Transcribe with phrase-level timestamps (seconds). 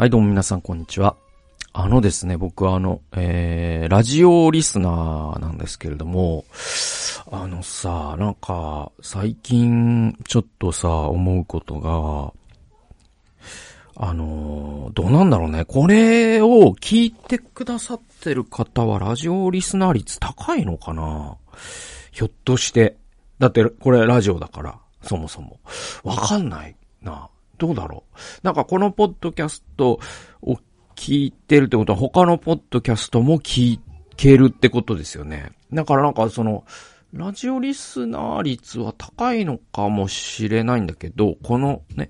[0.00, 1.14] はい、どうも皆さん、こんにちは。
[1.74, 6.46] あのですね、僕はあの、えー、ラジオリスナーなんですけれども、
[7.30, 12.32] あのさ、なんか、最近、ちょっとさ、思うことが、
[13.94, 15.66] あの、どうなんだろうね。
[15.66, 21.36] これを聞いてくださってる方は、ラジオリスナー率高いのかな
[22.10, 22.96] ひょっとして。
[23.38, 25.60] だって、これラジオだから、そもそも。
[26.04, 27.28] わかんないな。
[27.60, 28.18] どうだろう。
[28.42, 30.00] なんかこのポッドキャスト
[30.42, 30.58] を
[30.96, 33.78] 聞いてるってことは他のポッドキャストも聞
[34.16, 35.52] けるってことですよね。
[35.72, 36.64] だからなんかその、
[37.12, 42.08] ラジオリスナー率は高いのかもしれないんだけど、このね、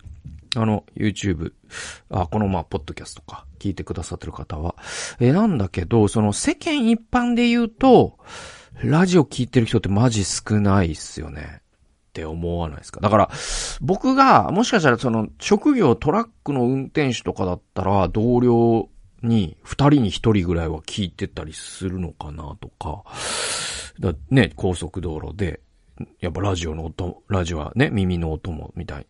[0.54, 1.52] あの、YouTube、
[2.10, 4.76] あ、このまあ、ポッドキャストか、聞いてくださってる方は。
[5.18, 8.18] えなんだけど、その世間一般で言うと、
[8.82, 11.62] ラジオ聞いてる人ってマジ少ないっすよね。
[12.10, 13.00] って思わないですか？
[13.00, 13.30] だから、
[13.80, 18.88] 僕が、もしかしたらその、職業トラックの運転手とかだったら、同僚
[19.22, 23.04] に、二人に一人ぐらいは聞いてたりするのかなとか、
[24.00, 25.60] だね、高速道路で、
[26.18, 29.06] やっぱラジオの音、ラジオはね、耳の音も、みたい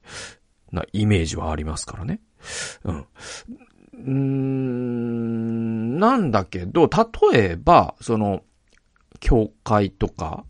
[0.70, 2.20] なイメージはありますからね。
[2.84, 2.96] うん。
[2.98, 6.90] うーん、なんだけど、
[7.32, 8.42] 例えば、その、
[9.20, 10.44] 教会とか、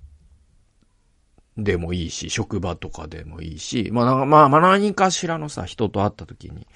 [1.62, 6.66] でもいいし、職場とかでもいいし、まあ、まあ、まあ、何かしらのさ、人と会った時に、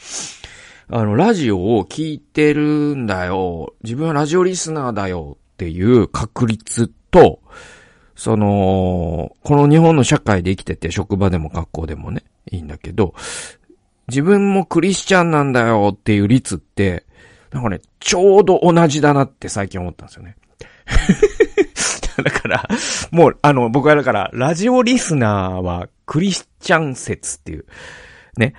[0.89, 5.39] あの、ラジオを聞いてるんだよ、自分はラジオリスナーだよ。
[5.55, 7.41] っていう確率と、
[8.17, 13.15] その、この日本の社会で生きてて、職場でも学校でもね、いいんだけど、
[14.09, 15.93] 自分もクリスチャンなんだよ。
[15.95, 17.07] っていう率って、
[17.53, 20.37] なんかね、ちょうど同じだなって最近思ったんですよね。
[22.23, 22.69] だから、
[23.11, 27.67] もう、あの、僕はだから、ラジオリスナーはクリスチャン説っていう、
[28.37, 28.55] ね、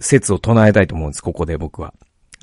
[0.00, 1.94] 説を唱えたいと思うんです、ここで僕は。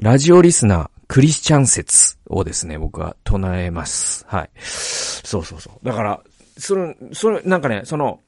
[0.02, 4.26] ラジオリスナー、クリスチャン説をですね、僕は唱えます。
[4.28, 4.50] はい。
[4.64, 5.86] そうそうそう。
[5.86, 6.22] だから、
[6.58, 8.22] その、その、なんかね、その、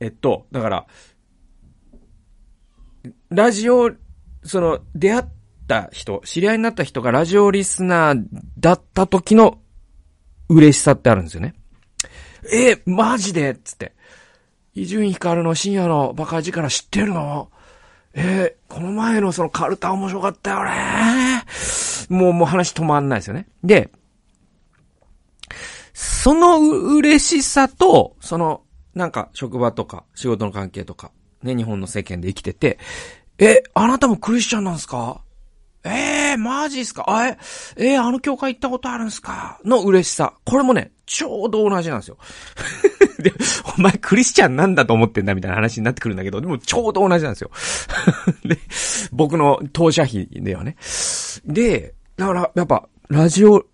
[0.00, 0.86] えっと、だから、
[3.30, 3.90] ラジオ、
[4.44, 5.24] その、出会っ
[5.64, 8.24] った人、知り合いになった人がラジオリスナー
[8.58, 9.58] だった時の
[10.48, 11.54] 嬉しさってあるんですよね。
[12.52, 13.54] え、マジで？
[13.54, 13.94] つって。
[14.74, 17.50] 伊集院光の深夜のバカ力知ってるの？
[18.12, 21.42] えー、この前のそのカルタ面白かったよね？
[22.08, 23.48] もう、もう話止まんないですよね。
[23.64, 23.90] で、
[25.94, 26.60] その
[26.96, 28.62] 嬉しさと、その、
[28.94, 31.10] なんか、職場とか、仕事の関係とか、
[31.42, 32.78] ね、日本の世間で生きてて、
[33.38, 35.23] え、あなたもクリスチャンなんですか？
[35.84, 37.04] ええー、マジっすか？
[37.08, 37.38] あえ、
[37.76, 39.60] えー、あの教会行ったことあるんすか？
[39.64, 40.34] の嬉しさ。
[40.44, 42.16] これもね、ちょうど同じなんですよ。
[43.20, 43.32] で、
[43.78, 47.50] お前クリスチャンなんだと思ってんだみたいな話になってくるんだけど、でもちょうど同じなんですよ。
[48.44, 48.58] で、
[49.12, 50.76] 僕の当社費ではね。
[51.44, 53.66] で、だから、やっぱ、ラジオ、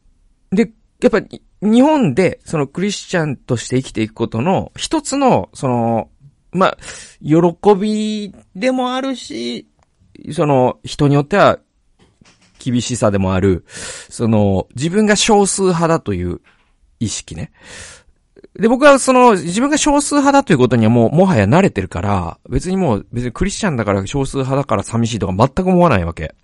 [0.50, 1.20] で、やっぱ、
[1.62, 6.10] 日本で、そのクリスチャンとして生きていくことの、一つの、その、
[6.52, 6.78] まあ、
[7.22, 9.68] 喜びでもあるし、
[10.32, 11.58] その、人によっては
[12.62, 13.64] 厳しさでもある、
[14.08, 16.40] その、自分が少数派だという
[17.00, 17.50] 意識ね。
[18.54, 26.34] で、僕はその、自分が少数派だということにはもう、もはや慣れてるから、別にもう、別にクリスチャンだから少数派だから寂しいとか全く思わないわけ。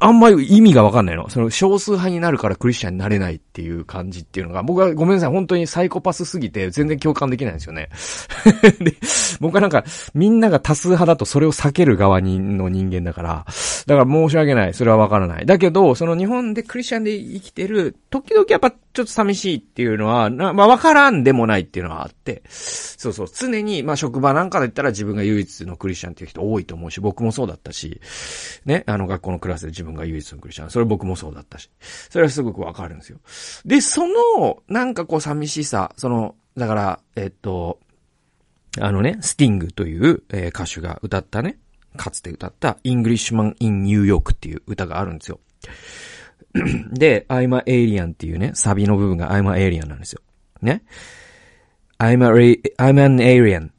[0.00, 1.28] あんまり意味がわかんないの。
[1.28, 7.88] その少数派になるからクリスチャンになれないっていう感じっていうのが、僕はごめんなさい、本当にサイコパスすぎて全然共感できないんですよね。
[8.80, 8.94] で、
[9.40, 13.46] 僕はなんか、みんなが多数派だとそれを避ける側にの人間だから、
[13.86, 14.74] だから申し訳ない。
[14.74, 15.46] それはわからない。
[15.46, 28.00] だけど、その日本でクリスチャンで生きてる、時々やっぱちょっと寂しいっていうのは、まあわからんでもないっていうのはあって、そうそう、常に、まあ職場なんかで言ったら自分が唯一のクリスチャンっていう人多いと思うし、僕もそうだったし、
[28.64, 30.70] ね、あの学校のクラスで自分が唯一のクリスチャン。
[30.70, 31.70] それ僕もそうだったし。
[32.10, 33.18] それはすごくわかるんですよ。
[33.64, 37.80] で、その、なんかこう寂しさ、その、だから、えっと、
[38.80, 41.58] あのね、スティングという、えー、歌手が歌ったね、
[41.96, 45.40] かつて歌った Englishman in New York っていう歌があるんですよ。
[46.92, 50.20] で、I'm a alien っていうね、サビの部分が I'm a alien なんですよ。
[50.60, 50.82] ね。
[51.98, 53.70] I'm a, I'm an alien.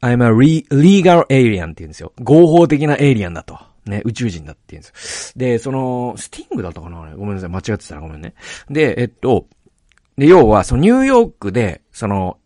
[0.00, 0.30] I'm a
[0.70, 2.12] legal alien って言うんですよ。
[2.22, 3.58] 合法的なエイリアンだと。
[3.86, 5.32] ね、宇宙人だって言うんですよ。
[5.36, 8.34] で、その、スティングだったかなごめんなさい、間違ってたらごめんね。
[8.70, 9.46] で、えっと、
[10.16, 12.38] で、要は、そのニューヨークで、その、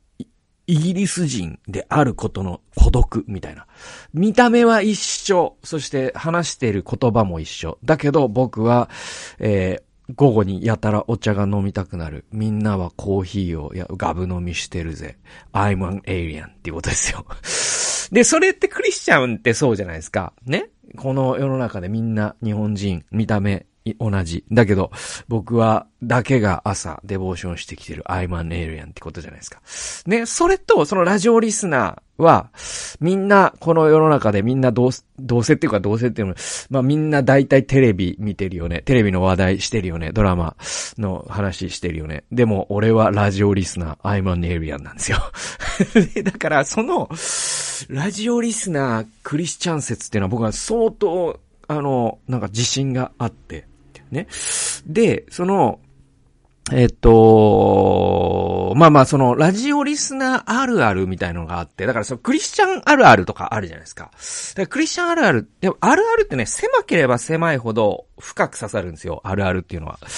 [0.69, 3.67] イギリス人であることの孤独みたいな。
[4.13, 5.57] 見た目は一緒。
[5.65, 7.79] そして話している言葉も一緒。
[7.83, 8.91] だけど僕は、
[9.39, 12.27] えー、午後にやたらお茶が飲みたくなる。
[12.33, 15.17] みんなはコーヒーをやガブ飲みしてるぜ。
[15.55, 17.25] I'm an alien っていうことですよ。
[18.13, 20.35] で、それってクリスチャンってそうじゃないですか。
[20.45, 20.69] ね？
[20.97, 23.65] この世の中でみんな日本人、見た目
[23.99, 24.45] 同じ。
[24.53, 24.91] だけど、
[25.29, 29.61] 僕は、だけが朝、デボーションしてきてるアイマンエイリアンってことじゃないですか。
[30.07, 32.51] ね、それと、そのラジオリスナーは、
[33.01, 36.35] みんな、この世の中でみんなどう、どうせっていうかどうせっていうの
[36.71, 38.83] まあみんな大体テレビ見てるよね。
[38.83, 40.13] テレビの話題してるよね。
[40.13, 40.57] ドラマ
[40.99, 42.25] の話してるよね。
[42.33, 45.19] でも、俺はラジオリスナー、アイマンエイリアンなんですよ。
[46.25, 47.09] だから、その、
[47.89, 51.39] ラジオリスナー、クリスチャン説っていうのは僕は相当、
[51.69, 53.68] あの、なんか自信があって、
[54.11, 54.27] ね。
[54.87, 55.81] で、その、
[56.71, 64.11] えっと、まあまあ、その、ラジオリスナーあるあるみたいのがあって、だからその、クリスチャンあるあるとかあるじゃないですか。
[64.69, 69.23] クリスチャンあるある、でも、あるあるってね、狭ければ狭いほど深く刺さるんですよ。
[69.25, 69.99] あるあるっていうのは。
[70.03, 70.09] で、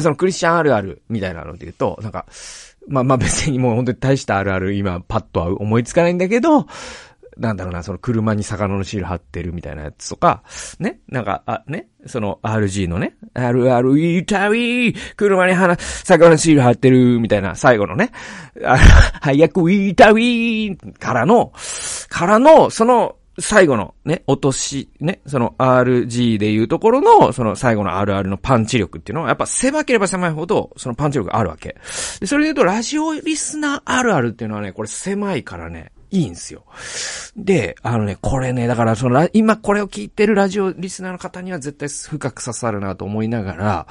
[0.00, 2.26] その、クリスチャンあるあるみたいなので言うと、なんか、
[2.88, 6.66] まあまあ別にもう本当に大したあるある今パッとは思いつかないんだけど、
[7.38, 10.42] なんだろうな、その車に魚のシール貼ってるみたいなやつとか、
[10.78, 18.10] ね、なんか、あ、ね、その RG のね、RR たい車に花、魚のシール貼ってるみたいな最後のね、
[19.20, 21.52] 早くいたいからの、
[22.08, 31.76] からの、その、最後のね、落とし、ね、その RG でいうところの、その最後の RR のパンチ力っていうのは、やっぱ狭ければ狭いほど、そのパンチ力があるわけ。
[32.20, 36.64] で、それで言うと、ラジオリスナーあるあるっていうのはね、これ狭いからね、いいんですよ。
[37.36, 43.86] で、あのね、これね、だからその、今これを聞いてるラジオリスナーの方には絶対深く刺さるなと思いながら、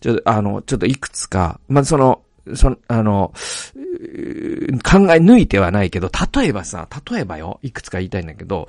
[0.00, 2.22] ちょっと、あの、ちょっといくつか、まあ、その、
[2.54, 8.68] その、あの、考え抜いてはないけど、例えばさ、例えばよ、いくつか言いたいんだけど、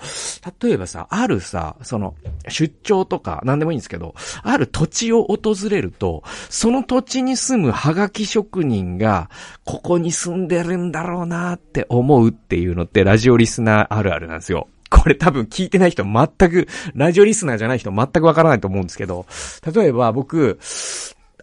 [0.61, 2.15] 例えばさ、あるさ、その、
[2.47, 9.29] 出張とか、なんでもいいんですけど、ある土地を訪れると、その土地に住むハガキ職人が、
[9.63, 14.67] ここに住んでるんだろうなって思うっていうのって、ラジオリスナーあるあるなんですよ。
[14.89, 19.25] これ多分聞いてない人全く、ラジオリスナーじゃない人全くわからないと思うんですけど、
[19.73, 20.59] 例えば僕、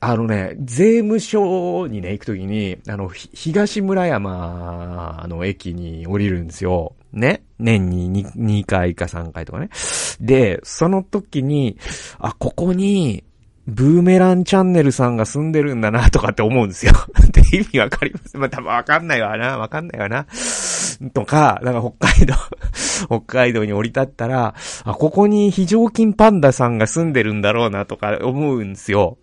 [0.06, 6.94] あのね、税務署にね、行くときに、あの、東村山の駅に降りるんですよ。
[7.14, 7.42] ね？
[7.58, 9.70] 年に 2, 2回か3回とかね。
[10.20, 11.78] で、その時に、
[12.18, 13.24] あ、ここに、
[13.66, 16.92] ブーメランチャンネルさんが住んでるんだなとかって思うんですよ。
[17.26, 19.56] って意味わかりますまあ、多分わかんないわな。
[19.56, 20.26] わかんないわな。
[21.14, 22.34] とか、なんか北海道
[23.08, 24.54] 北海道に降り立ったら、
[24.84, 29.16] あ、ここに非常勤パンダさんが住んでるんだろうなとか思うんですよ。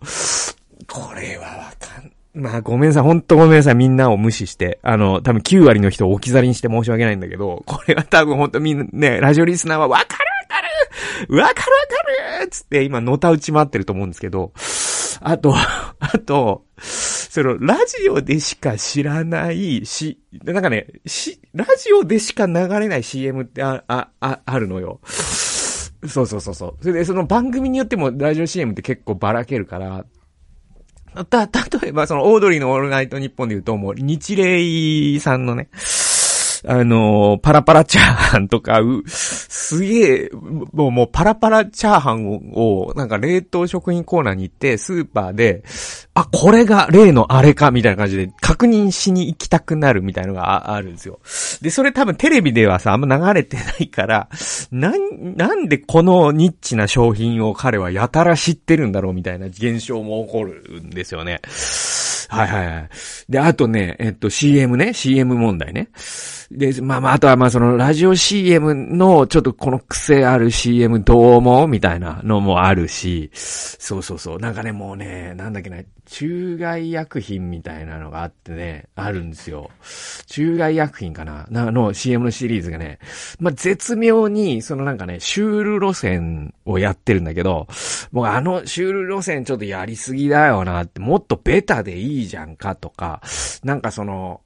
[0.86, 4.78] これはわかん、まあごめんなさい、ほんとごめんなさい、みんなを無視して。
[4.82, 10.16] あの、多分9割の人を置き去りにして申し訳ないんだけど、これは多分ほんとみんなね、ラジオリスナーはわかるわ
[10.48, 10.62] か
[11.28, 11.72] るわかる
[12.36, 14.52] わかるつって今、のた打ち回ってると思うんですけど、
[15.20, 25.00] あと、あと、その、ラジオでしか知らないし、なんかね、し、ラジオでしか流れない CM ってあ、あ、あ、あるのよ。
[25.04, 26.76] そうそうそうそう。
[26.80, 30.04] それで、その番組によってもラジオ CM って結構ばらけるから、
[31.28, 31.46] た、
[31.80, 35.68] 例えば、その、オードリーのオールナイト日本で言うと、もう、日霊さんのね、
[36.64, 40.30] あのー、パラパラチャーハンとか、う、すげえ、
[40.72, 45.64] もう、もうパラパラチャーハンを、なんか冷凍食品コーナーに行って、スーパーで、
[46.14, 51.18] あ、これが例のあれか、みたいな感じで、確認しに行きたくなるみたいなのがあるんですよ。
[51.62, 54.28] で、それ多分テレビではさ、あんま流れてないから、
[54.70, 61.40] なん、なんでこのニッチな商品を彼はやたら知ってるんだろうみたいな現象も起こるんですよね。
[62.32, 62.88] はいはいはい。
[63.28, 65.90] で、あとね、えっと CM ね、CM 問題ね。
[66.50, 71.68] で、まあまあ、あとはまあそのラジオ CM のちょっとこの癖ある CM どう思う？
[71.68, 74.38] みたいなのもあるし、そうそうそう。
[74.38, 79.70] なんかね、もうね、なんだっけな、中外薬品みたいなのがあってね、あるんですよ。
[80.26, 81.46] 中外薬品かな？
[81.50, 82.98] なの CM のシリーズがね、
[83.38, 87.66] まあ、絶妙に、そのなんかね、シュール路線をやってるんだけど、
[88.10, 93.22] もうあのシュール路線ちょっとやりすぎだよなって、もっとベタでいいじゃんかとか、
[93.62, 94.40] なんかその、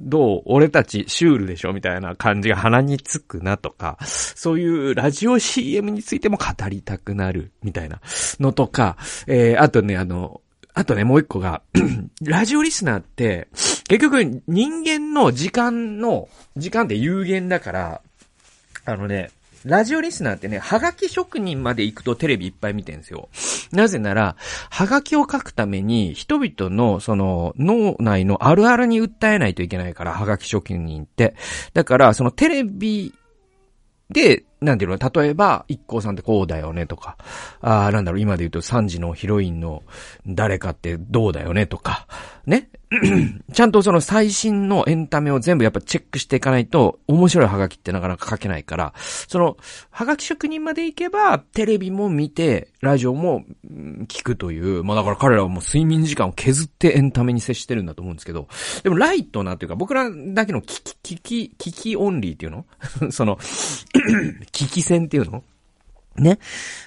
[0.00, 8.00] どう俺たちシュールでしょみたいな感じが鼻につくなとか、そういうラジオ CM についても語りたくなるみたいな
[8.40, 8.96] のとか、
[9.28, 10.40] えー、あとね、あの、
[10.76, 11.62] あとね、もう一個が
[12.20, 13.48] ラジオリスナーって、
[13.88, 18.02] 結局人間の時間の、時間って有限だから、
[18.84, 19.30] あのね、
[19.64, 23.30] ラジオリスナーってね、はがき職人まで行くとテレビいっぱい見てるんですよ。
[23.72, 24.36] なぜなら、
[24.68, 31.36] はがきを書くために、人々の、その、脳内のあるあるに訴えないといけないから、はがき職人って。
[31.72, 33.14] だから、そのテレビ
[34.10, 37.16] で、なんていうの、例えば、一行さんってこうだよねとか、
[37.60, 39.82] ああなんだろう、今で言うと3時のヒロインの
[40.26, 42.06] 誰かってどうだよねとか、
[42.46, 42.70] ね？
[43.52, 49.56] ちゃんとその最新のエンタメを全部やっぱチェックしていかないと面白いハガキってなかなか書けないから、その、
[49.90, 53.44] ハガキ職人まで行けば、テレビも見て、ラジオも
[54.06, 58.46] 聞くという、まあだから彼らはもう睡眠時間を削ってエンタメに接してるんだと思うんですけど、
[58.84, 62.66] でもライトなっていうか僕らだけの聞き、聞き、聞きオンリーっていうの？
[63.10, 63.38] その、
[64.56, 65.44] 聞き戦っていうの？
[66.16, 66.38] ね？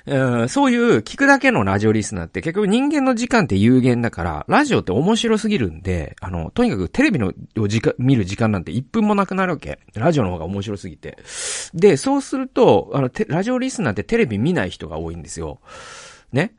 [0.07, 7.31] うん、そういう聞くだけのラジオリスナーって結局人間の時間って有限だから、ラジオって面白すぎるんで、あの、とにかくテレビの
[7.67, 9.77] 時間、見る時間なんて1分もなくなるわけ。
[9.93, 11.19] ラジオの方が面白すぎて。
[11.75, 15.59] で、そうすると、あの、ラジオリスナーってテレビ見ない人が多いんですよ。
[16.33, 16.55] ね？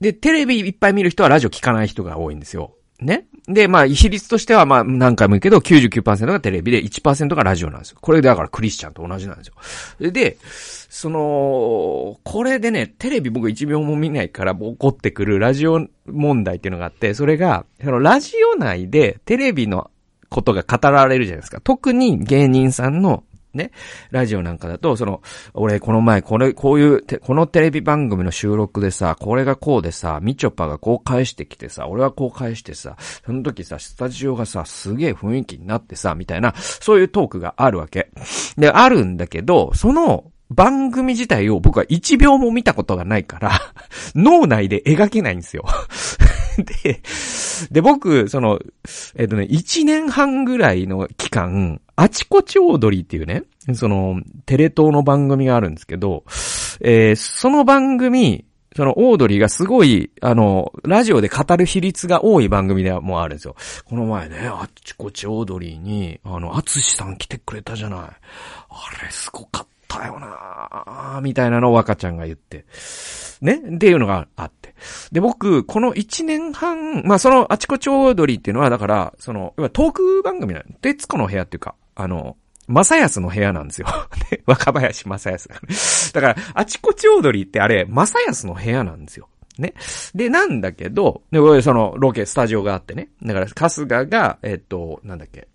[0.00, 2.74] で、テレビいっぱい見る人はラジオ聞かない人が多いんですよ。
[3.00, 3.26] ね？
[3.48, 7.98] で、まあ、比率としては、まあ、何回も言うけど、99%がテレビで1%がラジオなんですよ。
[8.00, 10.10] これだからクリスチャンと同じなんですよ。
[10.10, 19.90] で、その、これでね、テレビ僕1秒も見ないから怒ってくるラジオ問題っていうのがあって、それが、そのラジオ内でテレビの
[20.28, 21.60] ことが語られるじゃないですか。
[21.60, 23.22] 特に芸人さんの
[23.56, 23.70] ね、
[24.10, 25.22] ラジオなんかだと、その、
[25.54, 38.10] 俺この前これ、こういう、このテレビ番組の収録でさ、これがこうでさ、みちょぱがこう返してきてさ、俺はこう返してさ、その時さ、スタジオがさ、すげえ雰囲気になってさ、みたいな、そういうトークがあるわけ。
[38.56, 43.60] で、あるんだけど、その、番組自体を僕は1秒も見たことがないから
[44.14, 45.64] 脳内で描けないんですよ
[46.82, 47.00] で、
[47.70, 48.58] で、僕、その、
[49.16, 53.44] えっとね、1年半ぐらいの期間、あちこちオードリーっていうね、
[53.74, 56.24] その、テレ東の番組があるんですけど、
[56.80, 58.44] えー、その番組、
[58.76, 63.56] そのオードリーがすごい、あの、ラジオで語る比率が多い番組でもあるんですよ。
[63.86, 68.00] この前ね、あっちこっちオードリーに、あの、アツシさん来てくれたじゃない。
[68.00, 68.10] あ
[69.02, 72.66] れすごかったよなみたいなのを若ちゃんが言って。
[73.40, 73.60] ね？
[73.76, 74.74] っていうのがあって。
[75.12, 80.66] で、僕、この1年半、まあ、その、あちこちオードリーっていうのは、だから、その、トーク番組なの。
[80.80, 82.36] 徹子の部屋っていうか、あの、
[82.66, 83.86] マサヤスの部屋なんですよ。
[84.46, 85.60] 若林マサヤスが。
[86.12, 89.28] だから、あちこちオードリーってあれ、マサヤスの部屋なんですよ。
[89.58, 89.74] ね？
[90.14, 93.10] で、なんだけど、で、その、ロケ、スタジオがあってね。
[93.22, 95.48] だから、春日が、えっと、なんだっけ、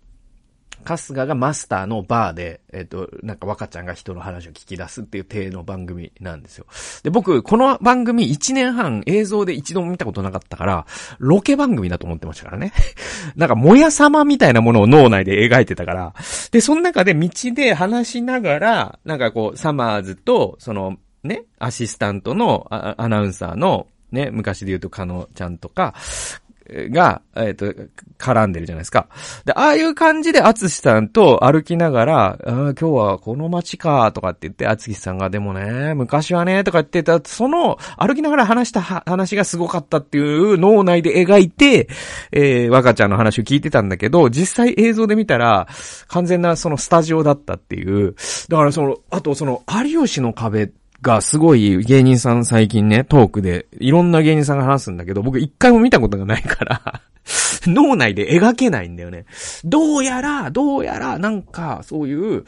[0.84, 6.66] 春日がマスターのバーで、えっ、と、なんか若ちゃんが人の話を聞き出すっていう体の番組なんですよ。
[7.02, 10.86] で、僕、この番組1年半映像で一度も見たことなかったから、
[11.18, 12.72] ロケ番組だと思ってましたからね。
[13.36, 16.14] なんか、もや様みたいなものを脳内で描いてたから、
[16.50, 25.94] で、その中で道で話しながら、なんかこう、サマーズと、その、ね、アシスタントのアナウンサーの、ね、昔で言うと、かのちゃんとか、
[26.90, 27.66] が、えっ、ー、と、
[28.18, 29.08] 絡んでるじゃないですか。
[29.44, 41.88] で、ああいう感じで、アツシさんと歩きながら、今日はこの街か、とかって言って、アツシさんが、でもね、昔はね、とか言ってた、その、歩きながら話した話がすごかったっていう脳内で描いて、
[42.30, 45.68] えー、若ちゃんの話を聞いてたんだけど、実際映像で見たら、
[46.08, 48.14] 完全なそのスタジオだったっていう。
[48.48, 50.70] だからその、あとその、有吉の壁
[51.02, 57.02] がすごい芸人さん最近ね、トークでいろんな芸人さんが話すんだけど、僕一回も見たことがないから
[57.66, 59.26] 脳内で描けないんだよね。
[59.64, 62.44] どうやら、どうやら、なんか、そういう、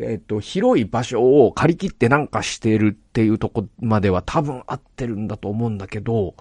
[0.00, 6.34] えっ、と、広い場所を借り切ってなんかしてるっていうとこまでは多分合ってるんだと思うんだけど、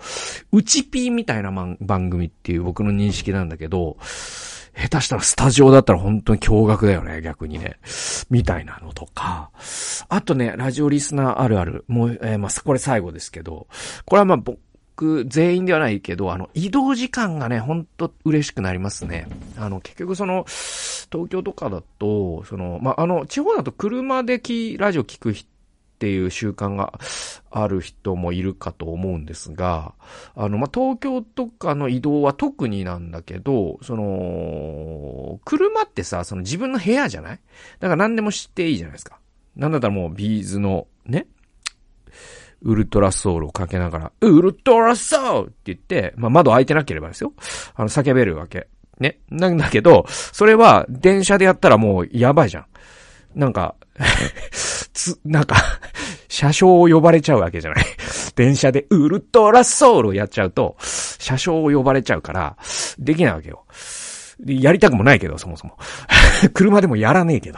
[0.51, 3.97] うちピーみたいな番組っていう僕の認識なんだけど、
[4.77, 7.77] 下手したらスタジオだったら本当に驚愕だよね、逆にね。
[8.29, 9.50] みたいなのとか。
[10.10, 11.86] あとね、ラジオリスナーあるある。
[11.88, 13.67] もう、えー、まあ、これ最後ですけど。
[14.05, 19.27] これはまあ、僕、全員ではないけど、あの、移動時間がね、ほんと嬉しくなりますね。
[19.57, 20.46] あの、結局その、
[21.12, 25.48] 東京とかだと、その、まあ、あの、地方だと車でき、ラジオ聞く人
[25.98, 26.94] っていう習慣が
[27.50, 29.96] ある人もいるかと思うんですが、
[30.36, 37.39] あの、ま、東京とかの移動は特になんだけど、その、車ってさ、その自分の部屋じゃない？
[37.80, 39.18] だから何でも知っていいじゃないですか。
[39.56, 41.25] なんだったらもうビーズのね、
[42.62, 47.34] ウルトラソウルをかけながら、ウルトラソウルって言って、まあ、窓開いてなければですよ。
[47.74, 48.68] あの、叫べるわけ。
[49.00, 49.18] ね。
[49.32, 52.66] なんだけど、それは電車でやったらもうやばいじゃん。
[53.36, 53.75] なんか
[54.94, 55.56] つ、なんか
[56.27, 57.86] 車掌を呼ばれちゃうわけじゃない
[58.36, 62.58] 電車でウルトラソウルをやっちゃうと、車掌を呼ばれちゃうから、
[63.00, 63.66] できないわけよ。
[64.46, 65.77] やりたくもないけど、そもそも。
[66.54, 67.58] 車でもやらねえけど。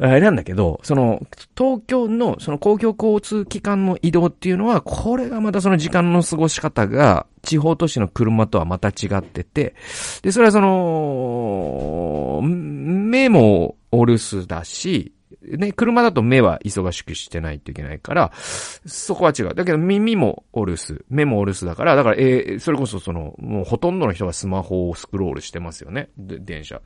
[0.00, 1.20] あれなんだけど、その、
[1.56, 9.74] 東京の、その公共交通機関の移動っていうのは、これがまたその時間の過ごし方が、地方都市の車とはまた違ってて、
[10.22, 19.54] で、それはその、目もお留守だし、ね、車だと目は忙しくしてないといけないから、そこは違う。
[19.54, 26.10] だけど耳もお留守、目もお留守だから、だから、えー、それこそその、もうほとんどの人がスマホをスクロールしてますよね。
[26.16, 26.82] で、電車。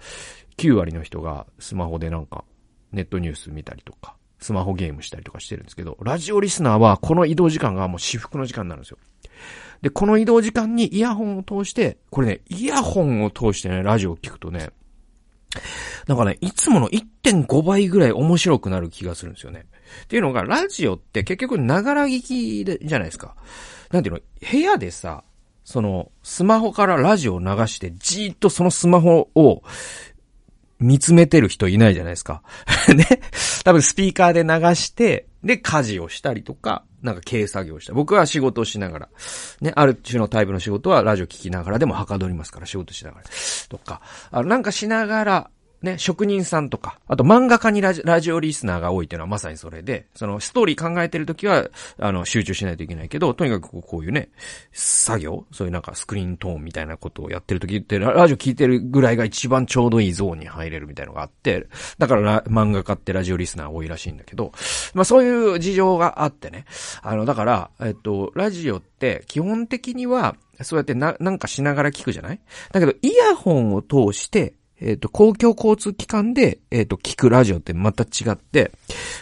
[0.58, 2.44] 9割の人がスマホでなんか、
[2.92, 8.98] ネットニュース見たりとか、スマホゲームしたりとかしてるんですけど、ラジオリスナーはこの移動時間がもう至福の時間になるんですよ。
[9.80, 14.70] で、この移動時間にイヤホンを通して、これね、イヤホンを通してね、ラジオを聞くとね、
[16.06, 19.66] なんかね、いつもの1.5倍ぐらい面白くなる気がするんですよね。
[20.04, 23.34] っていうのが、ラジオって結局、ながら聞きで、じゃないですか。
[23.90, 25.24] なんていうの、部屋でさ、
[25.64, 29.62] その、スマホからラジオを流して、じーっとそのスマホを
[30.80, 32.42] 見つめてる人いないじゃないですか。
[32.94, 33.20] ね。
[33.64, 37.94] 多分スピーカーで流して、で、家事をしたりとか、なんか軽作業した。
[37.94, 39.08] 僕は仕事をしながら、
[39.60, 43.24] ね、ある種のタイプの仕事はラジオ聞きながらでもはかどりますから、仕事しながら。
[43.68, 45.50] とか、あなんかしながら、
[45.82, 54.28] ね、職人さんとか、あと漫画家にラジラジオリスナーが多いっていうのはまさにそれで、そのストーリー考えてるときは、あの、集中しないといけないけど、とにかくこういうね、
[54.72, 61.66] 作業、そういうなんかスクリーントーンみたいなことをやってるときって、ラジオ聞いてるぐらいが一番ちょうどいいゾーンに入れるみたいなのがあって、
[61.98, 64.52] だから漫画家ってラジオリスナー多いらしいんだけど、
[64.94, 66.64] まあそういう事情があってね、
[67.02, 72.40] あの、だから、えっと、ラジオって基本的には、そうやってな、なんかしながら聞くじゃない？
[72.70, 78.72] だけど、イヤホンを通して、えっ、ー、と、公共交通機関で、えっ、ー、と、聞くラジオってまた違って、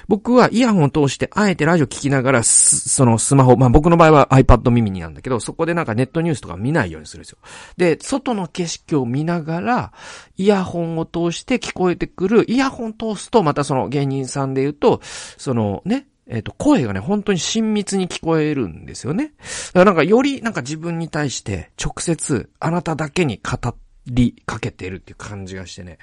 [0.08, 7.38] 僕はイヤホンを通してあえてラジオ聞きながら、そのスマホ、まあ僕の場合は iPad 耳になんだけど、そこでなんかネットニュースとか見ないようにするんですよ。
[7.76, 9.92] で、外の景色を見ながら、
[10.36, 15.00] イヤホンを通して聞こえてくる、イヤホン通すと、またその芸人さんで言うと、
[15.36, 19.32] そのね、えっ、と、声がね、本当に親密に聞こえるんですよね。
[19.72, 25.98] だからなんかよりなんか自分に対して直接あなただけに語ってりかけてるっていう感じがしてね。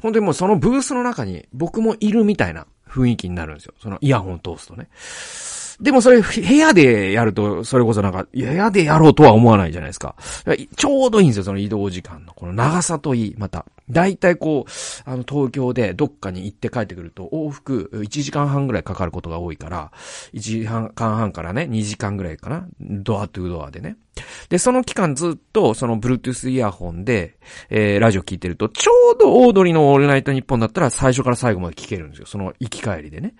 [0.00, 3.74] 本当にもうそのブースの中に僕もいるみたいな雰囲気になるんですよ。
[3.80, 4.88] そのイヤホン通すとね。
[5.80, 10.14] でもそれ部屋でやると、それこそなんか、部屋でやろうとは思わないじゃないですか。
[10.76, 12.32] ちょうどいいんですよ、その移動時間の。
[12.34, 13.66] この長さといい、また。
[13.90, 19.90] だいたいこう、あの、東京でどっかに行って帰ってくると、往復1時間半ぐらいかかることが多いから、
[20.34, 22.66] 1時間半からね、2時間ぐらいかな。
[22.80, 23.96] ドアトゥードアでね。
[24.48, 27.38] で、その期間ずっと、その Bluetooth イヤホンで、
[27.70, 32.26] えー、ラジオ聞いてると、ちょうどオードリーのオールナイトニッポンだったら最初から最後まで聞けるんですよ。
[32.26, 33.34] その行き帰りでね。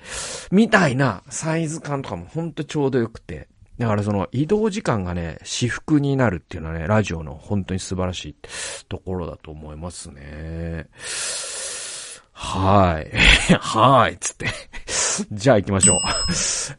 [0.50, 3.48] みたいなサイズ感とかもほんとちょうどよくて。
[3.78, 8.37] だからその移動時間がね、私服になるっていうのはね、ラジオの本当に素晴らしい
[8.88, 10.87] ところだと思いますね。
[12.32, 13.11] はい。
[13.58, 14.18] はい。
[14.18, 14.46] つって
[15.33, 15.98] じゃあ行きましょう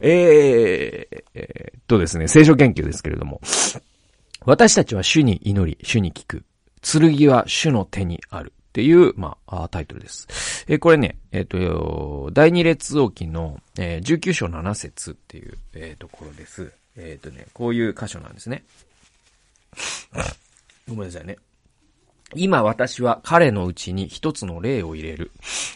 [0.00, 3.40] えー、えー、っとですね、聖書研究ですけれども。
[4.46, 6.44] 私たちは主に祈り、主に聞く。
[6.82, 8.52] 剣は主の手にある。
[8.68, 10.26] っていう、まあ、タイトルです。
[10.66, 16.72] えー、これね、えっ、ー、と、第二列王記の、えー、19章7節っていう、えー、ところです。
[16.96, 18.64] えっ、とね、こういう箇所なんですね。
[20.88, 21.36] ごめんなさいね。
[22.34, 25.30] 今私は彼のうちに一つの例を入れる。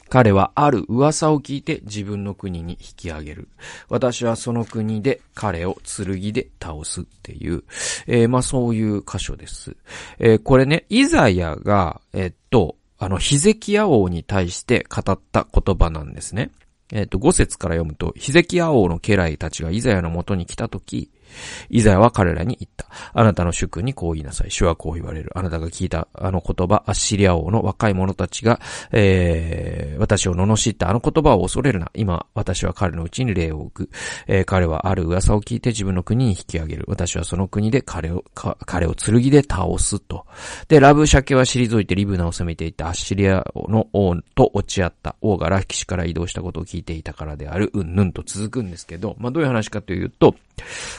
[0.09, 3.49] 彼はある噂を聞いて自分の国に引き上げる。
[3.89, 7.65] 私はその国で彼を剣で倒すっていう、
[8.07, 9.77] えー、まあそういう箇所です。
[10.19, 16.51] えー、これね、イザヤが、えっと、あの、ヒゼキヤ王に対して語った言葉なんですね。
[16.91, 21.11] えっ、と、五節から読むと、ヒゼキヤ王の家来たちがイザヤの元に来たとき、
[21.71, 22.87] イザヤは彼らに言った。
[23.13, 24.51] あなたの主君にこう言いなさい。
[24.51, 25.31] 主はこう言われる。
[25.35, 28.61] あなたが聞いたあの言葉、アッシリア王の若い者たちが、
[28.93, 31.91] えー、私を罵ったあの言葉を恐れるな。
[31.95, 33.91] 今、私は彼のうちに礼を置く。
[34.27, 36.85] えー、彼はある噂を聞いて自分の国に引き上げる。
[36.89, 40.27] 私はその国で彼を、彼を剣で倒すと。
[40.69, 45.17] で、ラブシャケは退いてリブナを攻めていたアッシリア王の王と落ち合った。
[45.21, 47.71] 王がラキシから移動したことを聞いていたからである。
[47.75, 50.35] うんぬんと続くんですけど、まあ、どういう話かというと、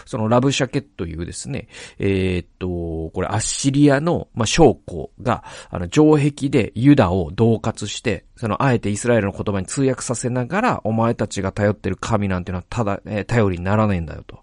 [0.06, 1.68] そのラブシャケというですね、
[1.98, 14.40] えー、っと、これアッシリアの、まあ、将校が、あの、城壁でユダを恫喝して、その、あえてイスラエルの言葉に通訳させながら、お前たちが頼ってる神なんてのはただ、えー、頼りにならないんだよと。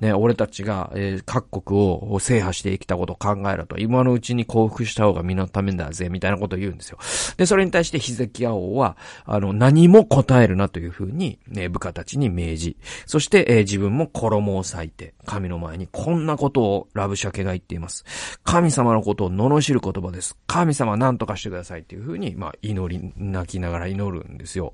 [0.00, 3.78] ね、俺たちが、えー、各国を制覇してきたことを考えろと。
[3.78, 6.98] 今のうちに降伏した方が身のためだぜ、みたいなことを言うんですよ。
[7.36, 18.04] で、それに対してヒゼキヤ王は、あの、何も答えるなというふうに、ね、部下たちに命じ、そして、えー、自分も衣を裂いて、神の前にこんなことをラブシャケが言っています。
[18.42, 20.36] 神様のことを罵る言葉です。
[20.48, 24.72] 神様何とかしてくださいっていうふうに、まあ、祈り、泣きながら祈るんですよ。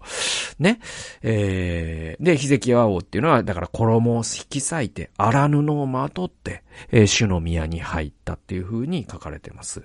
[0.59, 0.81] ね。
[1.23, 9.83] えー、で、ヒゼキヤ王っていうのは、だから衣を引き裂いて、荒布をまとって、えー、主の宮に入ったっていうふうに書かれてます。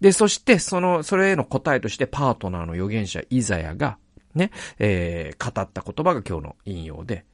[0.00, 3.98] で、そして、その、それへの答えとしてパートナーの預言者イザヤが、
[4.34, 7.24] ね、えー、語った言葉が今日の引用で、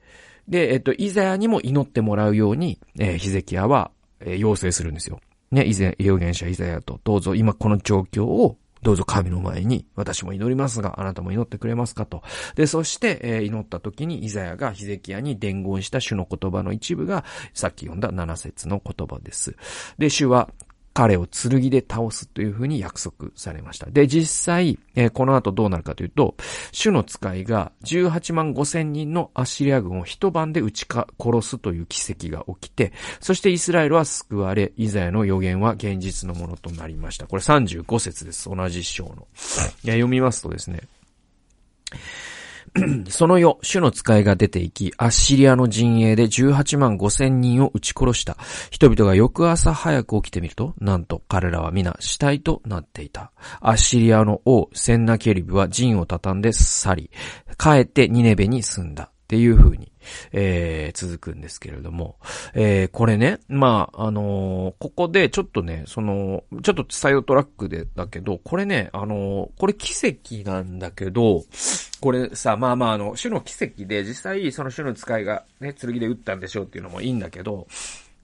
[0.48, 5.20] で、えっと、イザヤにも祈ってもらうように、えー、ヒゼキヤは、えー、要請するんですよ。
[5.50, 12.22] ね、以前、預言者イザヤと、どうぞ今この状況をどうぞ神の前に私も祈りますが、あなたも祈ってくれますかと。
[12.54, 19.56] で、そして、えー、祈った時にイザヤがヒゼキヤに伝言した主の言葉の一部が、さっき読んだ七節の言葉です。
[19.96, 20.50] で、主は
[20.94, 23.90] 彼を剣で倒すというふうに約束されました。
[23.90, 26.36] で、実際、えー、この後どうなるかというと、
[26.70, 37.26] 主の使いが18万5千人のアシリア軍を一晩で撃ちか殺すという奇跡が起きて、そしてイスラエルは救われ、イザヤの予言は現実のものとなりました。
[37.26, 38.48] これ35節です。
[38.48, 39.26] 同じ章の。
[39.82, 40.82] 読みますとですね、
[43.08, 48.36] その夜、主の使いが出て行き、アッシリアの陣営で18万5千人を撃ち殺した。
[48.70, 53.32] 人々が翌朝早く起きてみると、なんと彼らは皆死体となっていた。
[53.60, 57.10] アッシリアの王、センナケリブは陣を畳んで去り、
[57.58, 59.10] 帰ってニネベに住んだ。
[59.24, 59.90] っていう風に、
[60.32, 62.16] えー、続くんですけれども、
[62.54, 71.44] えー、これね、まあ、あのー、ここでちょっとね、その、ちょっとサイドトラックで、だけど、これね、あのー、これ奇跡なんだけど、
[72.00, 77.66] これさ、まあまあ、あの、主の奇跡で、実際、その主の使いがね、剣で撃ったんでしょうっていうのもいいんだけど、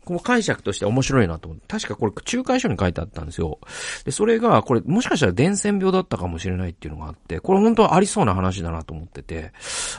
[0.05, 3.59] この解釈として面白いなと思って、確かこれ仲介書に書いてあったんですよ。
[4.05, 9.53] で、それが、これもしかしたら伝染病だったかもしれないっていうのがあって、これ本当はありそうな話だなと思ってて、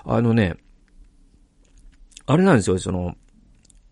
[0.05, 0.57] あのね、
[2.31, 3.15] あれなんですよ、その、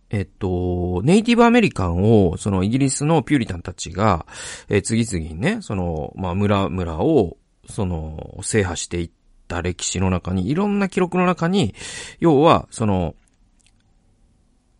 [0.09, 4.25] えっと、ネイティブアメリカンを、そのイギリスのピューリタンたちが、
[4.69, 7.37] えー、次々にね、その、まあ、村、村を、
[7.69, 9.11] その、制覇していっ
[9.47, 11.75] た歴史の中に、いろんな記録の中に、
[12.19, 13.15] 要は、その、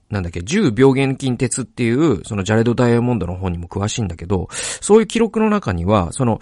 [0.09, 6.39] なんだっけ、10病原菌鉄っていう、そのジャレド・ダイヤモンドの方にも詳しいんだけど、そういう記録の中には、その、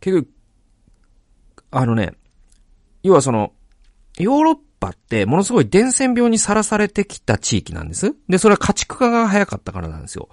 [0.00, 0.28] 結局、
[1.70, 2.12] あのね、
[3.02, 3.52] 要はその、
[4.18, 8.14] ヨーロッパってものすごい伝染病にさらされてきた地域なんです。
[8.28, 10.28] で、それは家畜化が早かったからなんですよ。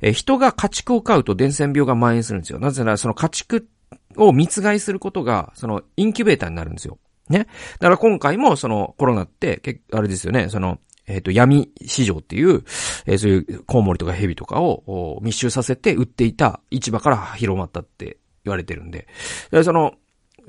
[0.00, 2.58] え人が家畜を飼うと伝染病が蔓延するんですよ。
[2.58, 3.68] なぜならその家畜
[4.16, 6.98] を密害することが、そのインキュベーターになるんですよ。
[7.28, 7.46] ね。
[7.78, 12.64] だから今回もそのコロナって、けあれですよね、その、えっ、ー、と、闇市場っていう、
[13.06, 19.06] えー、そういうコウモリとかヘビとかを密集させて売っていた市場から広まったって言われてるんで。
[19.50, 19.94] でその、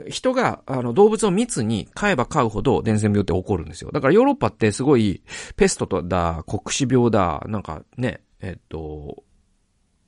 [0.10, 3.91] 人が、あの、動物を密に飼えば飼うほど伝染病って起こるんですよ。
[3.91, 5.21] だからヨーロッパってすごい、
[5.55, 9.23] ペストとだ、黒死病だ、なんかね、えっと、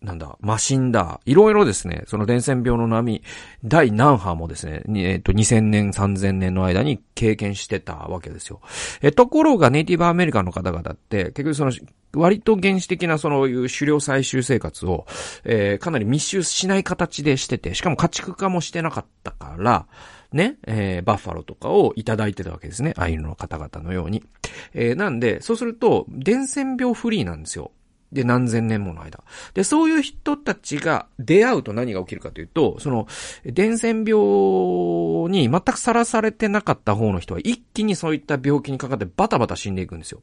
[0.02, 3.24] なんだ、マシンだ、いろいろですね、その伝染病の波、
[3.64, 8.62] 第何波もですね、えっと、2000年、3000年の間に経験してたわけですよ。
[9.02, 11.72] え、ところがネイティブアメリカの方々って、結局その、
[12.14, 15.08] 割と原始的なそのいう狩猟採集生活を、
[15.44, 19.88] えー、かなり密集しない形でしてて、しかも家畜化もしてなかったから、
[20.32, 22.94] ね、えー、バッファローとかをいただいてたわけですね。
[22.98, 24.24] アイヌの方々のように。
[24.74, 27.72] えー、なんで、そうすると、伝染病フリーなんですよ。
[28.12, 29.24] で、何千年もの間。
[29.54, 33.08] で、そういう人たちが出会うと何が起きるかというと、その、
[33.46, 40.22] 伝染病に全くさらされてなかった方の人は一気にそういった病気にかかってバタバタ死んでいくんですよ。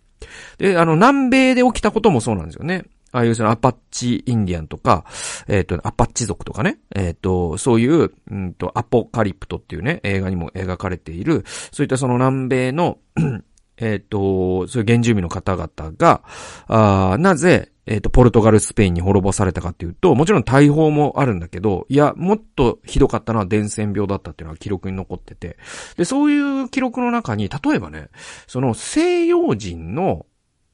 [0.58, 2.84] で、あの、南米で起きたこともそうなんですよね。
[3.14, 5.04] ああいうそのアパッチインディアンとか、
[5.46, 12.98] えっ、ー、と、アパッチ族とかね、えっ、ー、と、そういう、うんと、アポカリプトっていうね、映画にも描かれている、そういったその南米の
[13.78, 16.22] えっ、と、そういう原住民の方々が、
[16.66, 25.58] あなぜ、えっ、ー、と、ポルトガル、スペインに滅ぼされたかっていうと、もちろん大砲もあるんだけど、いや、もっとひどかったのは伝染病だったっていうのは記録に残ってて、
[25.96, 28.08] で、そういう記録の中に、例えばね、
[28.46, 30.24] その西洋人の、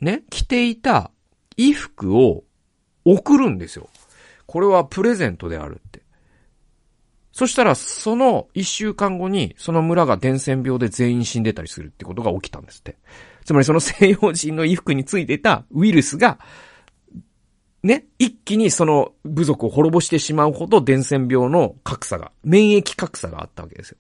[0.01, 1.11] ね、着ていた
[1.57, 2.44] 衣服を
[3.05, 3.88] 送るんですよ。
[4.46, 6.03] これはプレゼントであるって。
[7.33, 12.99] そしたら、その一週間後に、その村が伝染病で全員死んでたりするってことが起きたんですって。
[13.44, 16.38] つまりその西洋人の衣服についてたウイルスが、
[17.82, 23.96] ね、一気にその部族を滅ぼしてしまうほど伝染病の格差が、免疫格差があったわけですよ。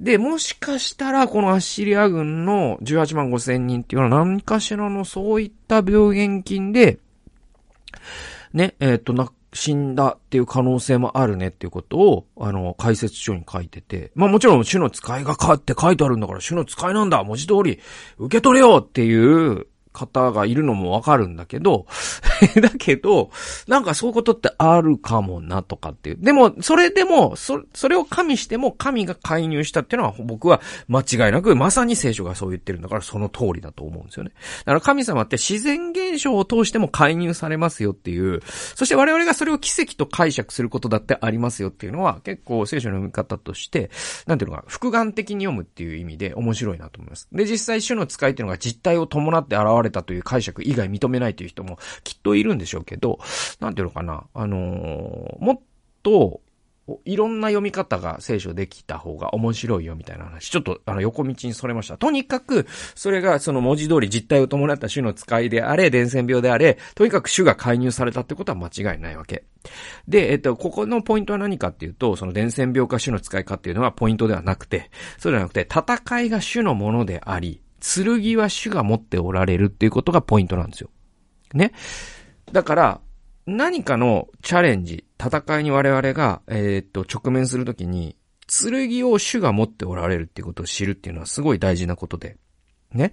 [0.00, 6.98] で、もしかしたら、このアッシリア軍の18万5千人っていうのは何かしらのそういった病原菌で、
[8.52, 17.78] ね、えっ、ー、と、な、死んだっていう可能性もあるねっていうことを、あの、解説書に書いてて、まあもちろん主の使いがかって書いてあるんだから主の使いなんだ文字通り
[18.18, 21.86] 受け取れよっていう方がいるのもわかるんだけど、
[22.60, 23.30] だけど、
[23.66, 26.16] なんかそういうことってあるかもなとかっていう。
[26.20, 34.32] でも、それでも、そ、それを加味しても神が介入したっていうのは僕は間違いなく、まさに聖書がそう言ってるんだからその通りだと思うんですよね。
[34.60, 38.40] だから神様って自然現象を通しても介入されますよっていう、
[38.74, 43.90] そして我々がそれを奇跡と解釈することだってありますよっていうのは結構聖書の読み方として、
[44.26, 47.28] なんていうのか、複眼的に読むっていう意味で面白いなと思います。
[47.32, 53.18] で、実際主の使いっていうのが実態を伴って現れたという解釈以外認めないという人もきっといるんでしょうけど、
[53.60, 55.60] なんていうのかな、あのー、もっ
[56.02, 56.40] と、
[57.04, 60.50] いろんな読み方が聖書できた方が面白いよみたいな話。
[60.50, 61.96] ちょっとあの横道にそれました。
[61.96, 62.66] とにかく、
[62.96, 69.44] それがその文字通り実態を伴った主の使いであれ、伝染病であれ、とにかく主が介入されたってことは間違いないわけ。
[70.08, 80.90] で、えっと、ここのポイントは何かっていうと、その伝染病か主の使いかっていうのはポイントではなくて、そうではなくて、戦いが主のものであり、剣は主が持っておられるっていうことがポイントなんですよ。
[81.52, 81.72] ね。
[82.52, 83.00] だから、
[83.46, 88.16] 何かのチャレンジ、戦いに我々が、えー、っと、直面するときに、
[88.46, 92.36] 剣を主が持っておられるっていうことを知るっていうのはすごい大事なことで。
[92.92, 93.12] ね。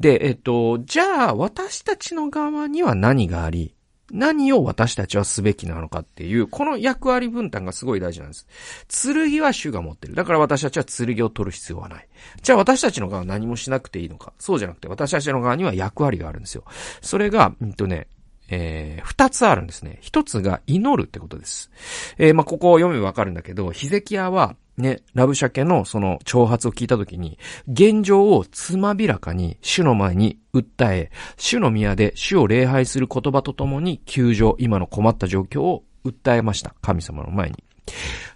[0.00, 3.74] で、えっと、じゃあ、私たちの側には何があり、
[4.10, 8.46] 何を私たちはすべきなのかっていう、この役割分担がすごい大事なんです。
[8.88, 10.14] 剣は主が持ってる。
[10.14, 12.08] だから私たちは剣を取る必要はない。
[12.42, 14.32] じゃあ私たちの側は何もしなくていいのか。
[14.38, 16.64] そうじゃなくて私たちの側には役割があるんですよ。
[17.02, 18.08] それが、うんとね、
[18.50, 19.98] えー、二つあるんですね。
[20.00, 21.70] 一つが祈るってことです。
[22.16, 27.38] えー、まあ、ここを読めばわかるんだけど、ヒゼキヤは、ね、ラブシャケのその挑発を聞いたときに、
[27.68, 36.74] 現状をつまびらかに主の前に訴え、主の宮で主を礼拝する言葉とともに救助、今の困った状況を訴えました。
[36.80, 37.67] 神様の前に。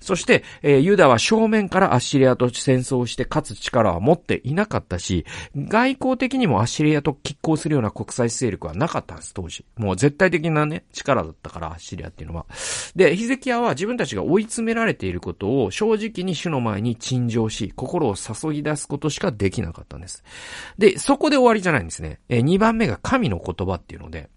[0.00, 5.24] そして、えー、ユダは正面からアッシリアと戦争して勝つ力は持っていなかったし、
[5.56, 9.64] 外交的にもアッシリアと拮抗するような国際勢力はなかったんです、当時。
[9.76, 12.46] もう絶対的なね、力だったから、アッシリアっていうのは。
[12.96, 20.24] で、ヒゼキヤは自分たちが追い詰められていることを正直に主の前に陳情し、心を注ぎ出すことしかできなかったんです。
[20.78, 22.20] で、そこで終わりじゃないんですね。
[22.28, 24.30] えー、2番目が神の言葉っていうので、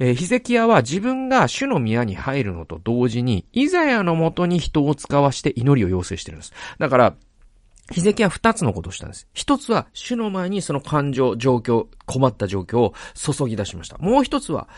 [0.00, 6.54] えー、ヒゼキヤは自分が主の宮に入るのと同時に、イザヤのもとに人を使わして祈りを要請してるんです。
[6.78, 7.14] だから、
[7.92, 9.28] ヒゼキは二つのことをしたんです。
[9.34, 13.98] 一つは、主の前にその感情、状況、困った状況を注ぎ出しました。
[13.98, 14.68] もう一つは、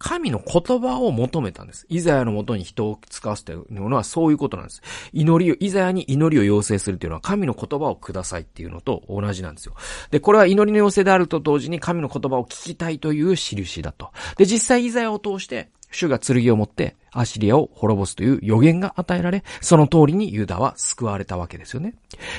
[0.00, 1.84] 神の言葉を求めたんです。
[1.90, 4.82] イザヤのもとに人を使わせているのはそういうことなんです。
[5.12, 9.74] 祈りを、イザヤに祈りを要請するというのは神の言葉をくださいっていうのと同じなんですよ。
[10.10, 14.10] で、これは祈りの要請であると同時に神の言葉を聞きたいという印だと。
[14.38, 21.94] で、実際イザヤを通して主が剣を持ってアシリアを滅ぼすという予言が与えられ、その通りにユダは救われたわけですよね。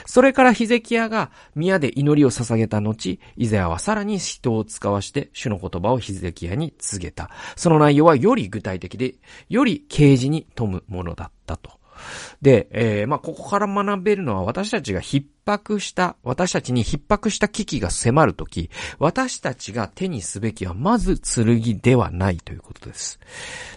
[0.05, 7.29] それからヒゼキヤが宮で祈りを捧げた後、イザヤはさらに人を使わして主の言葉をヒゼキヤに告げた。
[7.55, 9.15] その内容はより具体的で、
[9.49, 11.80] より啓示に富むものだったと。
[12.41, 23.19] で、えー、まあ、ここから学べるのは私たちが逼迫した、私たちに逼迫した危機が迫るとき、私たちが手にすべきはまず剣ではないということです。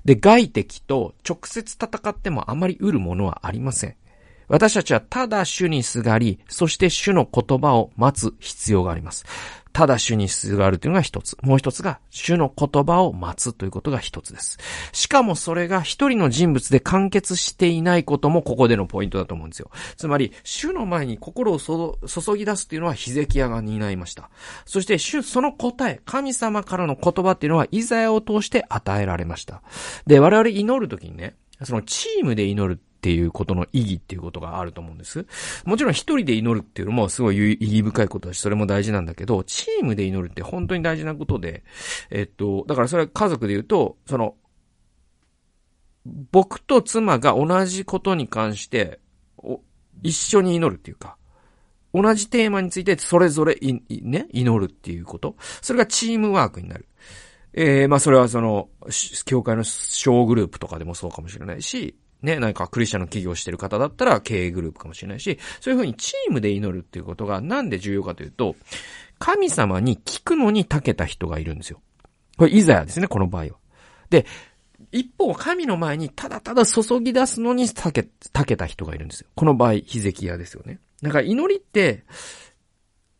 [0.05, 3.97] で、外敵と直接戦ってもあまり得るものはありません。
[4.49, 9.25] 私たちはただ主にすがり、そして主の言葉を待つ必要があります。
[9.75, 11.37] ただ主にすがるというのが一つ。
[11.43, 14.57] もう一つが、主の言葉を待つということが一つです。
[14.93, 19.73] しかもそれが一人の人物で完結していないこともここでのポイントだと思うんですよ。
[19.97, 24.31] つまり、主の前に心を注ぎ出すというのはヒゼキヤが担いました。
[24.65, 29.61] そして、主、その答え、神様からの言葉っていうのはイザヤを通して与えられました。
[30.07, 31.35] で、我々祈るときにね、
[31.65, 35.27] そのチームで祈るっていうことの意義っていうことがあると思うんです。
[35.67, 41.65] もちろん一人で祈るっていうのもすごい意義深いことだし、それも大事なんだけど、チームで祈るって本当に大事なことで、
[42.09, 44.37] えっと、だからそれは家族で言うと、その、
[46.33, 49.01] 僕と妻が同じことに関して、
[50.03, 51.19] 一緒に祈るっていうか、
[51.93, 55.37] 同じテーマについてそれぞれね、祈るっていうこと。
[55.61, 56.89] それがチームワークになる。
[57.53, 58.71] ええー、まあそれはその、
[59.27, 68.57] 教会の小グループとかでもそうかもしれないし、ね、何かクリスチャンの企業してる方だったら経営グループかもしれないし、そういうふうにチームで祈るっていうことがなんで重要かというと、
[69.19, 71.81] 神様に聞くのに長けた人がいるんですよ。
[72.37, 73.51] これイザヤですね、この場合は。
[74.11, 74.27] で、
[74.91, 79.29] 一方、神の前にただただ注ぎ出すのに長け、長けた人がいるんですよ。
[79.35, 80.81] この場合、ヒゼキヤですよね。
[81.03, 82.05] だから祈りって、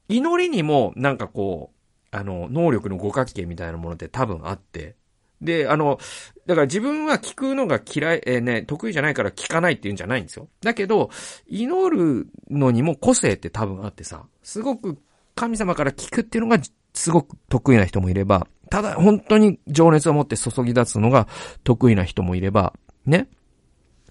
[0.09, 4.97] 祈りにもなんかこう、あの、能力の五角形みたいなものって多分あって、
[5.45, 5.99] で、あの、
[6.47, 10.49] だから自分は聞くのが嫌い、えー、ね、得意じゃないから聞かないっていうんじゃないんですよ。
[10.63, 11.11] だけど、
[11.47, 14.99] 祈るのにも個性って多分あってさ、すごく
[15.35, 21.29] 神様から聞くっていうのがすごく得意な人もいれば、ただ本当に情熱を持って注ぎ出すのが
[21.63, 22.75] 得意な人もいれば、
[23.07, 23.29] ね。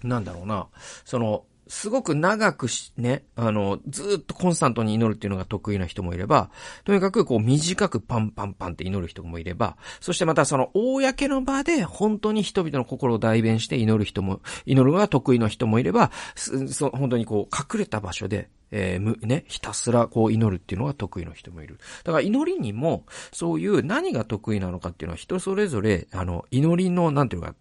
[0.02, 0.68] なんだろうな。
[1.04, 6.50] その、すごく長くし、ね、あの、ずっとコンスタントに祈るっていうのが得意な人もいれば、
[6.84, 21.78] とにかくこう短くパンパンパンって祈る人もいれば、そしてまたその公の場で本当に人々の心を代弁して祈る人も、祈るのが得意な人もいれば、そ本当にこう隠れた場所で、えー、む、ね、ひたすらこう祈るっていうのが得意な人もいる。
[22.02, 27.54] だから祈りにも、そういう何が得意なのかっていうのは人それぞれ、あの、祈りの、なんていうか、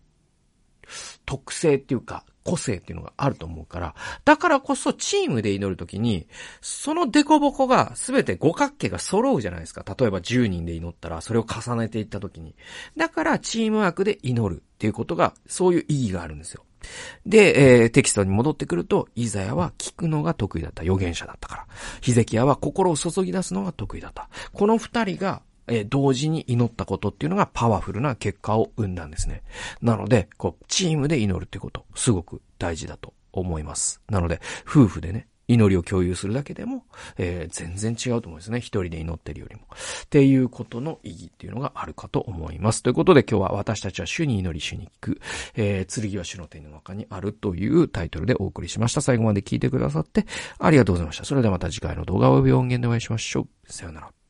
[1.26, 6.28] 特性っていうか、個性っていうのがあると思うから、だからこそチームで祈るときに、
[6.62, 9.84] そのデコボコが全て五角形が揃うじゃないですか。
[9.98, 12.56] 例えば10人で祈ったら、それを重ねていったときに。
[12.98, 16.66] だからチームワークで祈るっていうことが、そういう意義があるんですよ。
[17.26, 20.82] で、えー、テキストに戻ってくると、イザヤは聞くのが得意だった。
[20.82, 21.68] 預言者だったから。
[22.02, 24.30] ヒゼキヤは心を注ぎ出すのが得意だった。
[24.52, 29.43] この二人がえ同時に祈ったことっていうのがパワフルな結果を生んだんですね。
[29.82, 34.02] なので、こう、チームで祈るってこと、すごく大事だと思います。
[34.10, 36.86] なので、夫婦でね、祈りを共有するだけでも、
[37.17, 38.60] えー、全然違うと思うんですね。
[38.60, 39.63] 一人で祈ってるよりも。
[39.63, 42.82] っていうことの意義っていうのがあるかと思います。
[42.82, 45.21] ということで今日は私たちは主に祈り主に聞く、
[45.56, 49.02] えー、剣は主の手の中にあるというタイトルでお送りしました。
[49.02, 50.26] 最後まで聞いてくださって
[50.60, 51.26] ありがとうございました。
[51.26, 53.47] それではまた次回の動画及び音源でお会いしましょう。
[53.71, 54.23] さよなら。